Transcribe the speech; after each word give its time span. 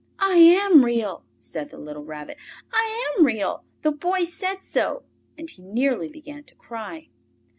"I 0.17 0.37
am 0.37 0.83
Real!" 0.83 1.25
said 1.39 1.69
the 1.69 1.77
little 1.77 2.03
Rabbit. 2.03 2.37
"I 2.73 3.05
am 3.13 3.23
Real! 3.23 3.65
The 3.83 3.91
Boy 3.91 4.23
said 4.23 4.63
so!" 4.63 5.03
And 5.37 5.47
he 5.47 5.61
nearly 5.61 6.09
began 6.09 6.43
to 6.45 6.55
cry. 6.55 7.09